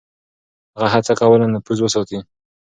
[0.75, 2.17] هغه هڅه کوله نفوذ وساتي.